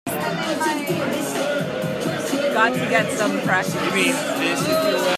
Got 0.07 2.73
to 2.73 2.79
get 2.89 3.11
some 3.17 3.39
practice. 3.41 5.01